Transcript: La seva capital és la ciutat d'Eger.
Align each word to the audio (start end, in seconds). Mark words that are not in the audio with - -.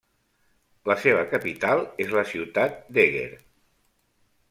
La 0.91 0.95
seva 1.03 1.27
capital 1.35 1.85
és 2.07 2.11
la 2.17 2.25
ciutat 2.35 2.83
d'Eger. 2.99 3.31